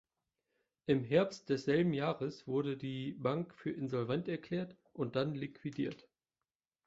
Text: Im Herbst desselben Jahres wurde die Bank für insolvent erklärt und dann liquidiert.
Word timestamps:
Im 0.87 1.03
Herbst 1.03 1.49
desselben 1.49 1.93
Jahres 1.93 2.47
wurde 2.47 2.75
die 2.75 3.11
Bank 3.19 3.53
für 3.53 3.69
insolvent 3.69 4.27
erklärt 4.27 4.75
und 4.93 5.15
dann 5.15 5.35
liquidiert. 5.35 6.09